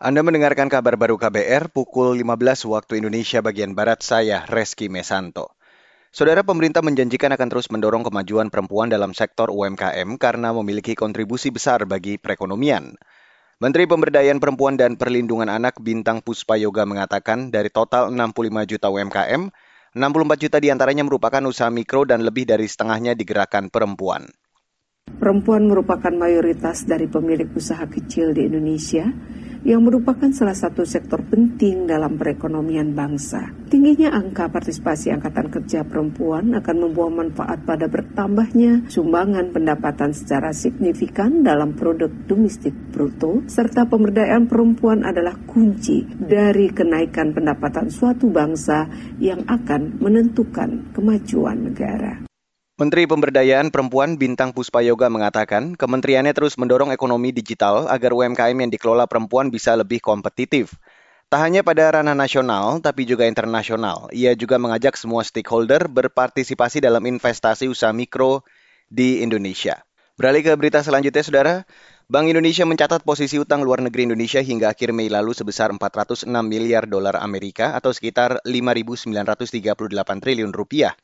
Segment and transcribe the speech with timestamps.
[0.00, 5.52] Anda mendengarkan kabar baru KBR pukul 15 waktu Indonesia bagian Barat saya, Reski Mesanto.
[6.08, 11.84] Saudara pemerintah menjanjikan akan terus mendorong kemajuan perempuan dalam sektor UMKM karena memiliki kontribusi besar
[11.84, 12.96] bagi perekonomian.
[13.60, 19.52] Menteri Pemberdayaan Perempuan dan Perlindungan Anak Bintang Puspa Yoga mengatakan dari total 65 juta UMKM,
[20.00, 20.00] 64
[20.40, 24.32] juta di antaranya merupakan usaha mikro dan lebih dari setengahnya digerakkan perempuan.
[25.12, 29.04] Perempuan merupakan mayoritas dari pemilik usaha kecil di Indonesia
[29.66, 33.52] yang merupakan salah satu sektor penting dalam perekonomian bangsa.
[33.68, 41.44] Tingginya angka partisipasi angkatan kerja perempuan akan membawa manfaat pada bertambahnya sumbangan pendapatan secara signifikan
[41.44, 48.88] dalam produk domestik bruto, serta pemberdayaan perempuan adalah kunci dari kenaikan pendapatan suatu bangsa
[49.20, 52.29] yang akan menentukan kemajuan negara.
[52.80, 58.72] Menteri Pemberdayaan Perempuan Bintang Puspa Yoga mengatakan, kementeriannya terus mendorong ekonomi digital agar UMKM yang
[58.72, 60.80] dikelola perempuan bisa lebih kompetitif.
[61.28, 64.08] Tak hanya pada ranah nasional, tapi juga internasional.
[64.16, 68.48] Ia juga mengajak semua stakeholder berpartisipasi dalam investasi usaha mikro
[68.88, 69.84] di Indonesia.
[70.16, 71.54] Beralih ke berita selanjutnya, Saudara.
[72.08, 76.88] Bank Indonesia mencatat posisi utang luar negeri Indonesia hingga akhir Mei lalu sebesar 406 miliar
[76.88, 79.12] dolar Amerika atau sekitar 5.938
[80.24, 80.96] triliun rupiah.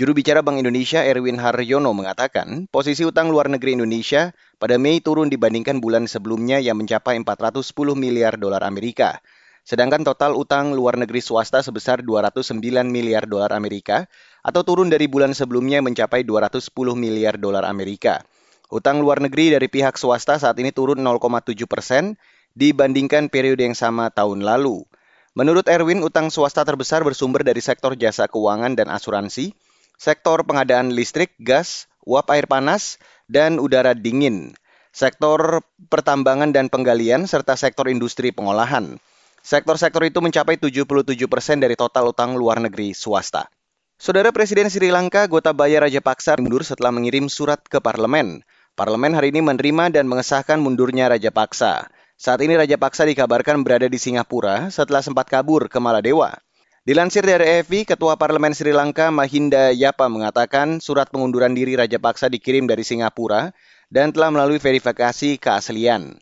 [0.00, 5.28] Juru bicara Bank Indonesia Erwin Haryono mengatakan, posisi utang luar negeri Indonesia pada Mei turun
[5.28, 9.20] dibandingkan bulan sebelumnya yang mencapai 410 miliar dolar Amerika.
[9.68, 12.56] Sedangkan total utang luar negeri swasta sebesar 209
[12.88, 14.08] miliar dolar Amerika
[14.40, 18.24] atau turun dari bulan sebelumnya mencapai 210 miliar dolar Amerika.
[18.72, 22.16] Utang luar negeri dari pihak swasta saat ini turun 0,7 persen
[22.56, 24.88] dibandingkan periode yang sama tahun lalu.
[25.36, 29.52] Menurut Erwin, utang swasta terbesar bersumber dari sektor jasa keuangan dan asuransi,
[30.02, 32.98] sektor pengadaan listrik, gas, uap air panas,
[33.30, 34.50] dan udara dingin,
[34.90, 38.98] sektor pertambangan dan penggalian, serta sektor industri pengolahan.
[39.46, 40.86] Sektor-sektor itu mencapai 77
[41.30, 43.46] persen dari total utang luar negeri swasta.
[43.94, 48.42] Saudara Presiden Sri Lanka Gotabaya Rajapaksa mundur setelah mengirim surat ke parlemen.
[48.74, 51.90] Parlemen hari ini menerima dan mengesahkan mundurnya Rajapaksa.
[52.18, 56.38] Saat ini Rajapaksa dikabarkan berada di Singapura setelah sempat kabur ke Maladewa.
[56.82, 62.26] Dilansir dari EFI, Ketua Parlemen Sri Lanka Mahinda Yapa mengatakan surat pengunduran diri Raja Paksa
[62.26, 63.54] dikirim dari Singapura
[63.86, 66.18] dan telah melalui verifikasi keaslian.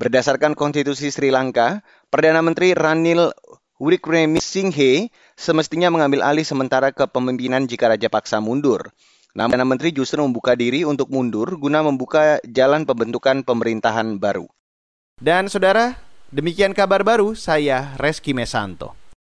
[0.00, 3.36] Berdasarkan konstitusi Sri Lanka, Perdana Menteri Ranil
[3.76, 8.88] Wickremesinghe semestinya mengambil alih sementara kepemimpinan jika Raja Paksa mundur.
[9.36, 14.48] Namun Perdana Menteri justru membuka diri untuk mundur guna membuka jalan pembentukan pemerintahan baru.
[15.20, 16.00] Dan saudara,
[16.32, 18.97] demikian kabar baru saya Reski Mesanto.